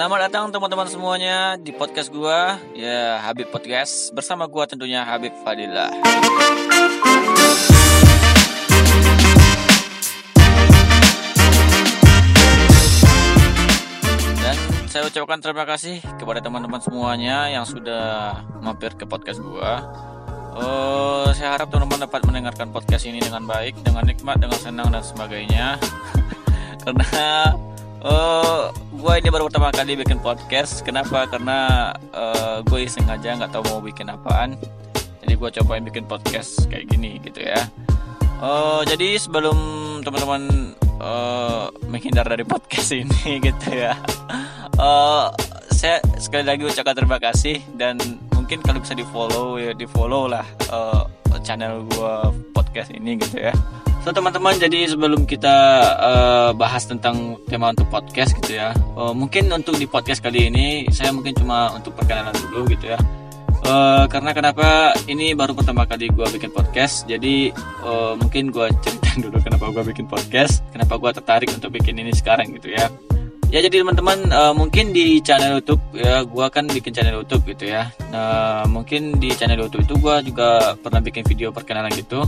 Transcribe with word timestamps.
Selamat 0.00 0.32
datang 0.32 0.48
teman-teman 0.48 0.88
semuanya 0.88 1.60
di 1.60 1.76
podcast 1.76 2.08
gua 2.08 2.56
ya 2.72 3.20
Habib 3.20 3.52
Podcast 3.52 4.08
bersama 4.16 4.48
gua 4.48 4.64
tentunya 4.64 5.04
Habib 5.04 5.28
Fadilah. 5.44 5.92
Dan 14.40 14.56
saya 14.88 15.04
ucapkan 15.04 15.36
terima 15.44 15.68
kasih 15.68 16.00
kepada 16.16 16.40
teman-teman 16.40 16.80
semuanya 16.80 17.52
yang 17.52 17.68
sudah 17.68 18.40
mampir 18.64 18.96
ke 18.96 19.04
podcast 19.04 19.44
gua. 19.44 19.84
Uh, 20.56 21.28
saya 21.36 21.60
harap 21.60 21.68
teman-teman 21.68 22.08
dapat 22.08 22.24
mendengarkan 22.24 22.72
podcast 22.72 23.04
ini 23.04 23.20
dengan 23.20 23.44
baik, 23.44 23.76
dengan 23.84 24.08
nikmat, 24.08 24.40
dengan 24.40 24.56
senang 24.56 24.88
dan 24.88 25.04
sebagainya. 25.04 25.76
Karena 26.88 27.52
uh, 28.04 28.72
gue 28.72 29.12
ini 29.16 29.28
baru 29.28 29.48
pertama 29.48 29.72
kali 29.72 29.96
bikin 29.96 30.20
podcast. 30.20 30.80
Kenapa? 30.84 31.28
Karena 31.28 31.92
uh, 32.12 32.64
gue 32.64 32.84
sengaja 32.88 33.36
nggak 33.36 33.52
tahu 33.52 33.64
mau 33.68 33.80
bikin 33.80 34.08
apaan. 34.08 34.56
Jadi 35.24 35.32
gue 35.36 35.48
cobain 35.60 35.84
bikin 35.84 36.04
podcast 36.08 36.68
kayak 36.68 36.88
gini 36.88 37.20
gitu 37.22 37.44
ya. 37.44 37.60
Uh, 38.40 38.80
jadi 38.88 39.20
sebelum 39.20 39.56
teman-teman 40.00 40.72
uh, 40.96 41.68
menghindar 41.92 42.24
dari 42.24 42.44
podcast 42.44 42.88
ini 43.04 43.36
gitu 43.36 43.68
ya, 43.76 43.92
uh, 44.80 45.28
saya 45.68 46.00
sekali 46.16 46.48
lagi 46.48 46.64
ucapkan 46.64 46.96
terima 46.96 47.20
kasih 47.20 47.60
dan 47.76 48.00
mungkin 48.32 48.64
kalau 48.64 48.80
bisa 48.80 48.96
di 48.96 49.04
follow 49.12 49.60
ya 49.60 49.76
di 49.76 49.84
follow 49.84 50.24
lah 50.24 50.44
uh, 50.72 51.04
channel 51.44 51.84
gue 51.84 52.14
podcast 52.56 52.96
ini 52.96 53.20
gitu 53.20 53.44
ya. 53.48 53.52
So 54.00 54.16
teman-teman, 54.16 54.56
jadi 54.56 54.88
sebelum 54.88 55.28
kita 55.28 55.56
uh, 56.00 56.50
bahas 56.56 56.88
tentang 56.88 57.36
tema 57.44 57.68
untuk 57.68 57.84
podcast 57.92 58.32
gitu 58.32 58.56
ya, 58.56 58.72
uh, 58.96 59.12
mungkin 59.12 59.52
untuk 59.52 59.76
di 59.76 59.84
podcast 59.84 60.24
kali 60.24 60.48
ini 60.48 60.88
saya 60.88 61.12
mungkin 61.12 61.36
cuma 61.36 61.68
untuk 61.76 61.92
perkenalan 61.92 62.32
dulu 62.48 62.64
gitu 62.72 62.96
ya. 62.96 62.98
Uh, 63.60 64.08
karena 64.08 64.32
kenapa 64.32 64.96
ini 65.04 65.36
baru 65.36 65.52
pertama 65.52 65.84
kali 65.84 66.08
gue 66.08 66.26
bikin 66.32 66.48
podcast, 66.48 67.04
jadi 67.04 67.52
uh, 67.84 68.16
mungkin 68.16 68.48
gue 68.48 68.72
ceritain 68.80 69.20
dulu 69.28 69.36
kenapa 69.44 69.68
gue 69.68 69.84
bikin 69.92 70.08
podcast, 70.08 70.64
kenapa 70.72 70.96
gue 70.96 71.10
tertarik 71.20 71.52
untuk 71.52 71.68
bikin 71.68 72.00
ini 72.00 72.16
sekarang 72.16 72.56
gitu 72.56 72.72
ya. 72.72 72.88
Ya 73.52 73.60
jadi 73.60 73.84
teman-teman 73.84 74.32
uh, 74.32 74.56
mungkin 74.56 74.96
di 74.96 75.20
channel 75.20 75.60
YouTube 75.60 75.82
ya 75.92 76.24
gue 76.24 76.46
kan 76.48 76.64
bikin 76.72 76.96
channel 76.96 77.20
YouTube 77.20 77.44
gitu 77.52 77.68
ya. 77.68 77.92
Nah 78.08 78.64
mungkin 78.64 79.20
di 79.20 79.28
channel 79.36 79.60
YouTube 79.60 79.84
itu 79.84 79.94
gue 80.00 80.16
juga 80.32 80.72
pernah 80.80 81.04
bikin 81.04 81.28
video 81.28 81.52
perkenalan 81.52 81.92
gitu 81.92 82.24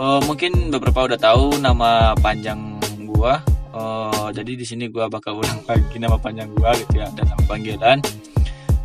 uh, 0.00 0.20
mungkin 0.24 0.72
beberapa 0.72 1.04
udah 1.04 1.18
tahu 1.20 1.60
nama 1.60 2.16
panjang 2.16 2.80
gua. 3.04 3.44
Uh, 3.70 4.32
jadi 4.34 4.56
di 4.56 4.64
sini 4.64 4.88
gua 4.88 5.06
bakal 5.06 5.38
ulang 5.38 5.60
lagi 5.68 5.96
nama 6.00 6.16
panjang 6.16 6.48
gua 6.56 6.72
gitu 6.74 7.04
ya 7.04 7.06
dan 7.12 7.28
nama 7.28 7.42
panggilan. 7.44 7.98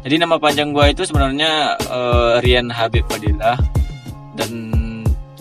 Jadi 0.05 0.15
nama 0.21 0.35
panjang 0.37 0.69
gua 0.75 0.91
itu 0.91 1.07
sebenarnya 1.07 1.79
uh, 1.87 2.43
Rian 2.43 2.67
Habib 2.67 3.07
Fadilah. 3.07 3.57
Dan 4.35 4.51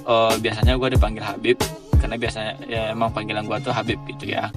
uh, 0.06 0.38
biasanya 0.38 0.78
gua 0.78 0.88
dipanggil 0.88 1.26
Habib 1.26 1.58
karena 1.98 2.20
biasanya 2.20 2.52
ya 2.70 2.82
emang 2.94 3.10
panggilan 3.10 3.44
gua 3.44 3.58
tuh 3.58 3.74
Habib 3.74 3.98
gitu 4.06 4.30
ya. 4.30 4.48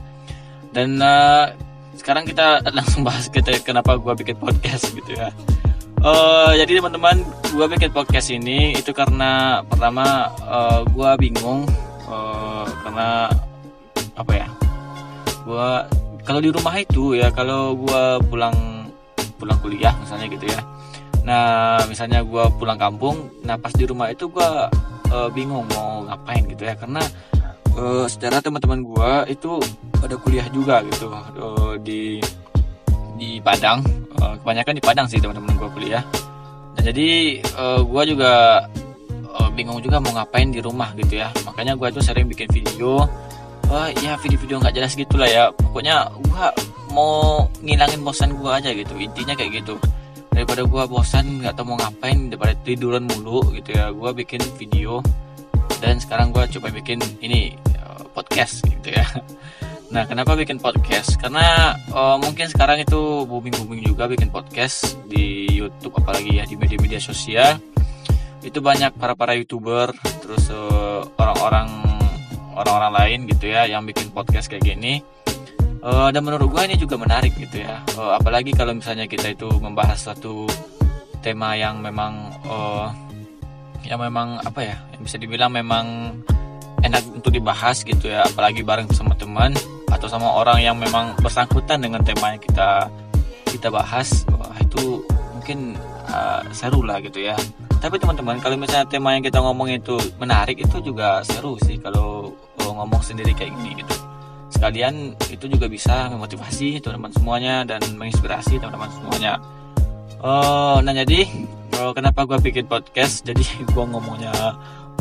Dan 0.72 1.02
uh, 1.02 1.50
sekarang 1.98 2.30
kita 2.30 2.62
langsung 2.78 3.02
bahas 3.02 3.26
kita 3.28 3.58
kenapa 3.66 3.98
gua 3.98 4.14
bikin 4.14 4.38
podcast 4.38 4.94
gitu 4.94 5.18
ya 5.18 5.34
Uh, 5.98 6.54
jadi 6.54 6.78
teman-teman, 6.78 7.26
gue 7.50 7.66
bikin 7.74 7.90
podcast 7.90 8.30
ini 8.30 8.78
itu 8.78 8.94
karena 8.94 9.66
pertama 9.66 10.30
uh, 10.46 10.86
gue 10.86 11.10
bingung 11.18 11.66
uh, 12.06 12.70
karena 12.86 13.26
apa 14.14 14.32
ya? 14.38 14.48
Gue 15.42 15.70
kalau 16.22 16.38
di 16.38 16.54
rumah 16.54 16.78
itu 16.78 17.18
ya 17.18 17.34
kalau 17.34 17.74
gue 17.74 18.04
pulang 18.30 18.54
pulang 19.42 19.58
kuliah 19.58 19.98
misalnya 19.98 20.30
gitu 20.30 20.46
ya. 20.46 20.62
Nah 21.26 21.82
misalnya 21.90 22.22
gue 22.22 22.46
pulang 22.62 22.78
kampung, 22.78 23.34
nah 23.42 23.58
pas 23.58 23.74
di 23.74 23.90
rumah 23.90 24.14
itu 24.14 24.30
gue 24.30 24.50
uh, 25.10 25.30
bingung 25.34 25.66
mau 25.74 26.06
ngapain 26.06 26.46
gitu 26.46 26.62
ya 26.62 26.78
karena 26.78 27.02
uh, 27.74 28.06
secara 28.06 28.38
teman-teman 28.38 28.86
gue 28.86 29.12
itu 29.34 29.58
ada 29.98 30.14
kuliah 30.22 30.46
juga 30.54 30.86
gitu 30.86 31.10
uh, 31.10 31.74
di 31.82 32.22
di 33.18 33.42
Padang 33.42 33.82
uh, 34.22 34.36
kebanyakan 34.42 34.74
di 34.78 34.84
Padang 34.84 35.08
sih 35.10 35.20
teman-teman 35.22 35.54
gue 35.58 35.70
kuliah. 35.74 36.04
Dan 36.78 36.94
jadi 36.94 37.42
uh, 37.58 37.82
gue 37.82 38.04
juga 38.16 38.64
uh, 39.34 39.50
bingung 39.54 39.82
juga 39.82 39.98
mau 39.98 40.14
ngapain 40.14 40.50
di 40.50 40.62
rumah 40.62 40.94
gitu 40.98 41.20
ya. 41.20 41.34
Makanya 41.46 41.74
gue 41.76 41.88
tuh 41.94 42.04
sering 42.04 42.30
bikin 42.30 42.50
video. 42.50 43.06
Wah 43.68 43.92
ya 44.00 44.16
video-video 44.22 44.64
nggak 44.64 44.76
jelas 44.76 44.94
gitulah 44.96 45.28
ya. 45.28 45.50
Pokoknya 45.52 46.08
gue 46.14 46.46
mau 46.96 47.46
ngilangin 47.62 48.02
bosan 48.02 48.34
gue 48.36 48.52
aja 48.52 48.70
gitu. 48.72 48.94
Intinya 48.98 49.34
kayak 49.34 49.64
gitu. 49.64 49.76
Daripada 50.32 50.64
gue 50.66 50.84
bosan 50.88 51.42
nggak 51.42 51.58
tahu 51.58 51.74
mau 51.74 51.78
ngapain 51.82 52.30
daripada 52.30 52.54
tiduran 52.64 53.10
mulu 53.10 53.54
gitu 53.54 53.76
ya. 53.76 53.90
Gue 53.92 54.14
bikin 54.14 54.42
video. 54.56 55.02
Dan 55.78 56.02
sekarang 56.02 56.34
gue 56.34 56.42
coba 56.58 56.74
bikin 56.74 56.98
ini 57.22 57.54
podcast 58.18 58.66
gitu 58.66 58.98
ya 58.98 59.06
Nah, 59.88 60.04
kenapa 60.04 60.36
bikin 60.36 60.60
podcast? 60.60 61.16
Karena 61.16 61.72
uh, 61.96 62.20
mungkin 62.20 62.52
sekarang 62.52 62.84
itu 62.84 63.24
booming-booming 63.24 63.88
juga 63.88 64.04
bikin 64.12 64.28
podcast 64.28 65.00
di 65.08 65.48
YouTube 65.48 65.96
apalagi 66.04 66.38
ya 66.38 66.44
di 66.44 66.60
media-media 66.60 67.00
sosial. 67.00 67.56
Itu 68.44 68.60
banyak 68.60 69.00
para-para 69.00 69.32
YouTuber, 69.40 69.96
terus 70.20 70.52
uh, 70.52 71.08
orang-orang 71.16 71.72
orang-orang 72.60 72.92
lain 73.00 73.20
gitu 73.32 73.48
ya 73.48 73.64
yang 73.64 73.88
bikin 73.88 74.12
podcast 74.12 74.52
kayak 74.52 74.68
gini. 74.68 75.00
Uh, 75.80 76.12
dan 76.12 76.20
menurut 76.28 76.52
gue 76.52 76.62
ini 76.68 76.76
juga 76.76 77.00
menarik 77.00 77.32
gitu 77.40 77.64
ya. 77.64 77.80
Uh, 77.96 78.20
apalagi 78.20 78.52
kalau 78.52 78.76
misalnya 78.76 79.08
kita 79.08 79.32
itu 79.32 79.48
membahas 79.64 80.12
satu 80.12 80.52
tema 81.24 81.56
yang 81.56 81.80
memang 81.80 82.36
uh, 82.44 82.92
yang 83.88 84.04
memang 84.04 84.44
apa 84.44 84.68
ya? 84.68 84.76
Yang 85.00 85.02
bisa 85.08 85.16
dibilang 85.16 85.56
memang 85.56 86.12
enak 86.84 87.08
untuk 87.16 87.32
dibahas 87.32 87.88
gitu 87.88 88.12
ya, 88.12 88.28
apalagi 88.28 88.68
bareng 88.68 88.92
sama 88.92 89.16
teman 89.16 89.56
atau 89.98 90.06
sama 90.06 90.30
orang 90.30 90.62
yang 90.62 90.78
memang 90.78 91.18
bersangkutan 91.18 91.82
dengan 91.82 92.06
tema 92.06 92.38
yang 92.38 92.42
kita 92.42 92.86
kita 93.50 93.74
bahas 93.74 94.22
wah 94.30 94.54
itu 94.62 95.02
mungkin 95.34 95.74
uh, 96.14 96.46
seru 96.54 96.86
lah 96.86 97.02
gitu 97.02 97.26
ya. 97.26 97.34
Tapi 97.82 97.98
teman-teman 97.98 98.38
kalau 98.38 98.58
misalnya 98.58 98.86
tema 98.86 99.18
yang 99.18 99.26
kita 99.26 99.42
ngomong 99.42 99.74
itu 99.74 99.98
menarik 100.22 100.62
itu 100.62 100.78
juga 100.82 101.26
seru 101.26 101.58
sih 101.66 101.82
kalau 101.82 102.34
ngomong 102.62 103.02
sendiri 103.02 103.34
kayak 103.34 103.54
gini 103.58 103.82
gitu. 103.82 103.96
Sekalian 104.54 105.18
itu 105.34 105.46
juga 105.50 105.66
bisa 105.66 106.14
memotivasi 106.14 106.78
teman-teman 106.78 107.12
semuanya 107.18 107.56
dan 107.66 107.82
menginspirasi 107.98 108.62
teman-teman 108.62 108.90
semuanya. 108.94 109.34
Uh, 110.22 110.82
nah 110.82 110.94
jadi 110.94 111.26
uh, 111.82 111.94
kenapa 111.94 112.26
gue 112.30 112.38
bikin 112.42 112.70
podcast? 112.70 113.26
Jadi 113.26 113.42
gue 113.74 113.86
ngomongnya 113.90 114.34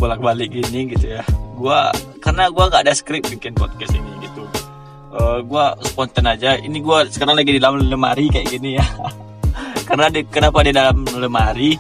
bolak-balik 0.00 0.52
gini 0.52 0.92
gitu 0.96 1.20
ya. 1.20 1.24
Gue 1.56 1.78
karena 2.24 2.48
gue 2.48 2.64
gak 2.64 2.82
ada 2.84 2.92
skrip 2.96 3.24
bikin 3.28 3.52
podcast 3.56 3.92
ini 3.96 4.12
gitu 4.24 4.44
uh, 5.12 5.38
eh, 5.38 5.38
gue 5.44 5.64
spontan 5.86 6.26
aja. 6.26 6.58
Ini 6.58 6.78
gue 6.80 6.98
sekarang 7.12 7.36
lagi 7.38 7.54
di 7.54 7.60
dalam 7.60 7.82
lemari 7.82 8.26
kayak 8.32 8.48
gini 8.50 8.80
ya. 8.80 8.86
Karena 9.88 10.10
di, 10.10 10.26
kenapa 10.26 10.64
di 10.66 10.72
dalam 10.74 11.06
lemari? 11.14 11.78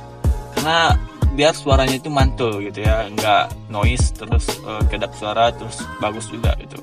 Karena 0.54 0.94
biar 1.36 1.52
suaranya 1.52 1.96
itu 1.98 2.08
mantul 2.08 2.62
gitu 2.62 2.84
ya. 2.84 3.08
Nggak 3.10 3.70
noise 3.72 4.14
terus 4.14 4.46
uh, 4.64 4.82
kedap 4.86 5.12
suara 5.18 5.50
terus 5.52 5.82
bagus 5.98 6.30
juga 6.30 6.54
gitu. 6.62 6.78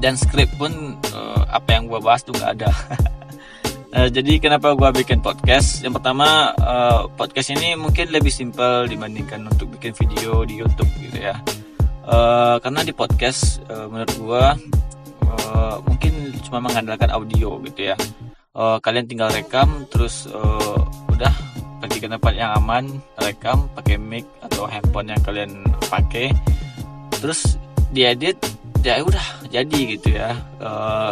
Dan 0.00 0.16
script 0.16 0.56
pun 0.56 0.96
uh, 1.12 1.42
apa 1.50 1.76
yang 1.76 1.90
gue 1.90 2.00
bahas 2.00 2.24
tuh 2.24 2.32
nggak 2.32 2.52
ada. 2.60 2.70
Uh, 3.92 4.08
jadi 4.16 4.40
kenapa 4.40 4.72
gue 4.72 4.88
bikin 5.04 5.20
podcast? 5.20 5.84
Yang 5.84 6.00
pertama 6.00 6.56
uh, 6.56 7.10
podcast 7.18 7.52
ini 7.52 7.76
mungkin 7.76 8.08
lebih 8.08 8.32
simpel 8.32 8.88
dibandingkan 8.88 9.44
untuk 9.44 9.76
bikin 9.76 9.92
video 9.92 10.46
di 10.48 10.62
YouTube 10.62 10.88
gitu 11.04 11.20
ya. 11.20 11.36
Uh, 12.10 12.56
karena 12.64 12.80
di 12.80 12.96
podcast 12.96 13.60
uh, 13.68 13.86
menurut 13.86 14.16
gue 14.16 14.44
uh, 15.36 15.76
mungkin 15.86 16.34
cuma 16.46 16.58
mengandalkan 16.64 17.10
audio 17.14 17.60
gitu 17.66 17.92
ya. 17.92 17.96
Uh, 18.50 18.82
kalian 18.82 19.06
tinggal 19.06 19.30
rekam 19.30 19.86
terus 19.88 20.26
uh, 20.26 20.82
udah 21.06 21.30
pergi 21.78 22.02
ke 22.02 22.08
tempat 22.10 22.34
yang 22.34 22.50
aman 22.58 22.98
rekam 23.22 23.70
pakai 23.78 23.94
mic 23.96 24.26
atau 24.42 24.66
handphone 24.66 25.14
yang 25.14 25.22
kalian 25.22 25.50
pakai. 25.86 26.34
Terus 27.20 27.60
diedit 27.94 28.36
ya 28.80 29.00
udah 29.04 29.44
jadi 29.52 29.80
gitu 29.96 30.08
ya. 30.16 30.34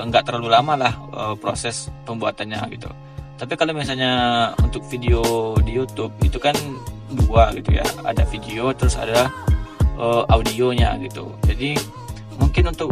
Nggak 0.09 0.29
terlalu 0.29 0.49
lama 0.51 0.75
lah 0.75 0.95
uh, 1.15 1.35
proses 1.39 1.93
pembuatannya 2.09 2.59
gitu. 2.75 2.91
Tapi 3.39 3.55
kalau 3.55 3.71
misalnya 3.71 4.51
untuk 4.59 4.83
video 4.91 5.55
di 5.63 5.79
YouTube 5.79 6.11
itu 6.27 6.43
kan 6.43 6.59
dua 7.15 7.55
gitu 7.55 7.79
ya. 7.79 7.87
Ada 8.03 8.27
video 8.27 8.75
terus 8.75 8.99
ada 8.99 9.31
uh, 9.95 10.27
audionya 10.27 10.99
gitu. 11.07 11.31
Jadi 11.47 11.79
mungkin 12.35 12.75
untuk 12.75 12.91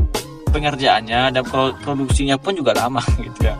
pengerjaannya 0.56 1.36
dan 1.36 1.42
produksinya 1.84 2.40
pun 2.40 2.56
juga 2.56 2.72
lama 2.72 3.04
gitu 3.26 3.40
ya. 3.44 3.56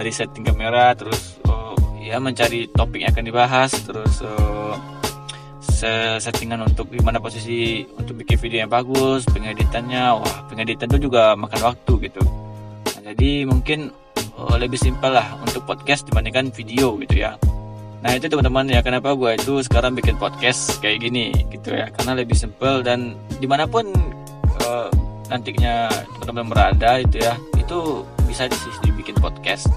Dari 0.00 0.08
setting 0.08 0.48
kamera 0.48 0.96
terus 0.96 1.36
uh, 1.44 1.76
ya 2.00 2.16
mencari 2.16 2.72
topik 2.72 3.04
yang 3.04 3.12
akan 3.12 3.24
dibahas 3.28 3.70
terus 3.84 4.24
uh, 4.24 4.74
settingan 6.22 6.62
untuk 6.62 6.94
gimana 6.94 7.18
posisi 7.18 7.82
untuk 7.98 8.22
bikin 8.22 8.38
video 8.38 8.58
yang 8.62 8.70
bagus 8.70 9.26
pengeditannya 9.26 10.14
wah 10.14 10.36
pengeditan 10.46 10.86
itu 10.94 11.10
juga 11.10 11.34
makan 11.34 11.74
waktu 11.74 11.92
gitu. 12.06 12.22
Nah, 12.86 13.00
jadi 13.12 13.50
mungkin 13.50 13.90
uh, 14.38 14.56
lebih 14.62 14.78
simpel 14.78 15.10
lah 15.18 15.26
untuk 15.42 15.66
podcast 15.66 16.06
dibandingkan 16.06 16.54
video 16.54 16.94
gitu 17.02 17.26
ya. 17.26 17.34
Nah 18.02 18.14
itu 18.14 18.26
teman-teman 18.30 18.66
ya 18.70 18.82
kenapa 18.82 19.14
gue 19.14 19.38
itu 19.38 19.62
sekarang 19.62 19.94
bikin 19.98 20.18
podcast 20.18 20.78
kayak 20.78 21.02
gini 21.02 21.34
gitu 21.50 21.74
ya. 21.74 21.90
Karena 21.90 22.14
lebih 22.18 22.34
simpel 22.38 22.82
dan 22.86 23.18
di 23.42 23.46
mana 23.50 23.66
pun 23.66 23.90
nantinya 25.32 25.88
teman-teman 26.20 26.52
berada 26.52 27.00
itu 27.00 27.24
ya 27.24 27.34
itu 27.56 28.04
bisa 28.28 28.44
dibikin 28.84 29.16
podcast. 29.16 29.72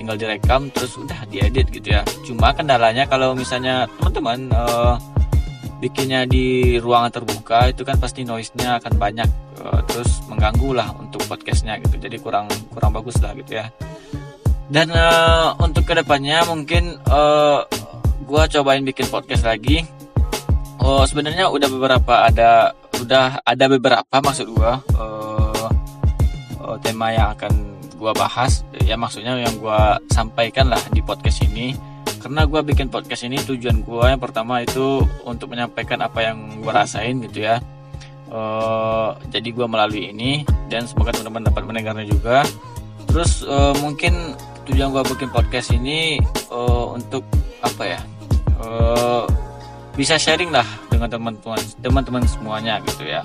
Tinggal 0.00 0.16
direkam 0.16 0.72
terus 0.72 0.96
udah 0.96 1.24
diedit 1.28 1.68
gitu 1.68 1.92
ya. 1.92 2.02
Cuma 2.24 2.52
kendalanya 2.56 3.04
kalau 3.04 3.36
misalnya 3.36 3.84
teman-teman 4.00 4.52
uh, 4.52 4.96
bikinnya 5.80 6.24
di 6.24 6.76
ruangan 6.80 7.12
terbuka 7.12 7.68
itu 7.68 7.84
kan 7.84 8.00
pasti 8.00 8.24
noise-nya 8.24 8.80
akan 8.80 8.94
banyak. 8.96 9.28
Uh, 9.56 9.80
terus 9.88 10.20
mengganggu 10.28 10.76
lah 10.76 10.92
untuk 10.96 11.24
podcastnya 11.28 11.80
gitu. 11.80 11.96
Jadi 11.96 12.16
kurang 12.20 12.48
kurang 12.72 12.92
bagus 12.92 13.16
lah 13.20 13.32
gitu 13.36 13.56
ya. 13.60 13.68
Dan 14.68 14.92
uh, 14.92 15.56
untuk 15.62 15.86
ke 15.88 15.94
depannya 15.96 16.44
mungkin 16.44 17.00
uh, 17.08 17.64
gue 18.26 18.42
cobain 18.58 18.84
bikin 18.84 19.08
podcast 19.08 19.46
lagi. 19.46 19.86
Oh 20.76 21.02
sebenarnya 21.08 21.50
udah 21.50 21.68
beberapa 21.72 22.28
ada 22.28 22.70
udah 23.02 23.40
ada 23.44 23.64
beberapa 23.68 24.16
maksud 24.22 24.48
gue 24.52 24.72
uh, 24.96 25.68
uh, 26.60 26.76
tema 26.80 27.12
yang 27.12 27.32
akan 27.36 27.52
gue 27.96 28.12
bahas. 28.16 28.62
Ya 28.84 28.94
maksudnya 28.94 29.36
yang 29.40 29.56
gue 29.58 29.80
sampaikan 30.12 30.68
lah 30.68 30.80
di 30.92 31.00
podcast 31.00 31.42
ini. 31.44 31.74
Karena 32.20 32.42
gue 32.42 32.58
bikin 32.58 32.90
podcast 32.90 33.22
ini 33.22 33.38
tujuan 33.38 33.86
gue 33.86 34.04
yang 34.06 34.18
pertama 34.18 34.58
itu 34.62 35.06
untuk 35.22 35.54
menyampaikan 35.54 36.02
apa 36.02 36.26
yang 36.26 36.60
gue 36.60 36.72
rasain 36.72 37.22
gitu 37.22 37.46
ya. 37.46 37.62
Uh, 38.26 39.14
jadi 39.30 39.54
gue 39.54 39.66
melalui 39.70 40.10
ini 40.10 40.42
dan 40.66 40.82
semoga 40.90 41.14
teman-teman 41.14 41.46
dapat 41.46 41.62
mendengarnya 41.62 42.06
juga. 42.10 42.42
Terus 43.06 43.46
uh, 43.46 43.72
mungkin 43.78 44.34
tujuan 44.66 44.90
gue 44.90 45.02
bikin 45.14 45.30
podcast 45.30 45.70
ini 45.70 46.18
uh, 46.50 46.92
untuk 46.98 47.22
apa 47.62 47.82
ya? 47.86 48.00
Uh, 48.58 49.24
bisa 49.94 50.18
sharing 50.18 50.50
lah 50.50 50.66
dengan 50.96 51.08
teman-teman 51.12 51.60
teman-teman 51.84 52.22
semuanya 52.24 52.80
gitu 52.88 53.04
ya. 53.04 53.22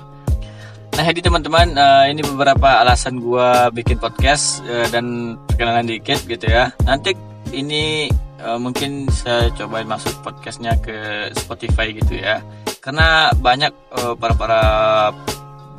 Nah 0.92 1.04
jadi 1.08 1.24
teman-teman 1.24 1.72
uh, 1.80 2.06
ini 2.12 2.22
beberapa 2.22 2.84
alasan 2.84 3.24
gue 3.24 3.50
bikin 3.72 3.96
podcast 3.98 4.60
uh, 4.68 4.86
dan 4.92 5.36
perkenalan 5.48 5.88
dikit 5.88 6.20
gitu 6.28 6.46
ya. 6.52 6.76
Nanti 6.84 7.16
ini 7.56 8.12
uh, 8.44 8.60
mungkin 8.60 9.08
saya 9.08 9.48
cobain 9.56 9.88
masuk 9.88 10.12
podcastnya 10.20 10.76
ke 10.84 11.32
Spotify 11.40 11.96
gitu 11.96 12.20
ya. 12.20 12.44
Karena 12.84 13.32
banyak 13.32 13.72
uh, 13.96 14.14
para 14.20 14.36
para 14.36 14.62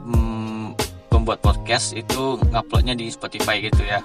um, 0.08 0.72
pembuat 1.12 1.44
podcast 1.44 1.92
itu 1.92 2.40
nguploadnya 2.48 2.96
di 2.96 3.12
Spotify 3.12 3.60
gitu 3.60 3.84
ya 3.84 4.00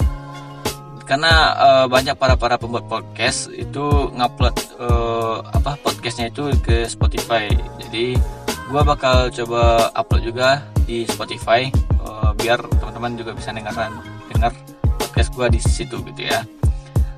karena 1.08 1.56
uh, 1.56 1.86
banyak 1.88 2.20
para 2.20 2.36
para 2.36 2.60
pembuat 2.60 2.86
podcast 2.92 3.48
itu 3.56 4.12
ngupload 4.12 4.56
uh, 4.78 5.40
apa 5.56 5.80
podcastnya 5.80 6.28
itu 6.28 6.52
ke 6.60 6.84
Spotify. 6.84 7.48
Jadi 7.80 8.20
gua 8.68 8.84
bakal 8.84 9.32
coba 9.32 9.88
upload 9.96 10.28
juga 10.28 10.68
di 10.84 11.08
Spotify 11.08 11.72
uh, 12.04 12.36
biar 12.36 12.60
teman-teman 12.60 13.16
juga 13.16 13.32
bisa 13.32 13.56
dengarkan 13.56 14.04
dengar 14.36 14.52
podcast 15.00 15.32
gua 15.32 15.48
di 15.48 15.64
situ 15.64 15.96
gitu 16.12 16.28
ya. 16.28 16.44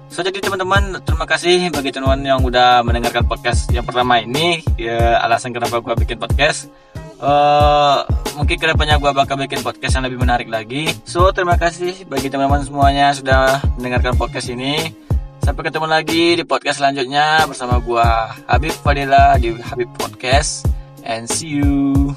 So 0.10 0.26
jadi 0.26 0.42
teman-teman 0.42 1.06
terima 1.06 1.26
kasih 1.30 1.70
bagi 1.70 1.94
teman-teman 1.94 2.22
yang 2.26 2.40
udah 2.42 2.82
mendengarkan 2.82 3.26
podcast 3.26 3.70
yang 3.74 3.86
pertama 3.86 4.22
ini. 4.22 4.62
Ya 4.78 5.22
alasan 5.22 5.54
kenapa 5.54 5.82
gue 5.86 5.94
bikin 6.02 6.18
podcast 6.18 6.74
uh, 7.20 8.04
mungkin 8.40 8.56
ke 8.56 8.66
depannya 8.66 8.98
gue 8.98 9.12
bakal 9.12 9.36
bikin 9.36 9.60
podcast 9.62 10.00
yang 10.00 10.08
lebih 10.08 10.20
menarik 10.20 10.48
lagi. 10.48 10.90
So 11.04 11.30
terima 11.36 11.60
kasih 11.60 12.08
bagi 12.08 12.32
teman-teman 12.32 12.64
semuanya 12.64 13.12
sudah 13.14 13.62
mendengarkan 13.76 14.16
podcast 14.16 14.50
ini. 14.52 14.96
Sampai 15.40 15.68
ketemu 15.68 15.88
lagi 15.88 16.36
di 16.40 16.44
podcast 16.44 16.84
selanjutnya 16.84 17.48
bersama 17.48 17.80
gue 17.80 18.08
Habib 18.48 18.76
Fadila 18.84 19.40
di 19.40 19.56
Habib 19.56 19.90
Podcast. 19.96 20.68
And 21.04 21.26
see 21.26 21.64
you 21.64 22.14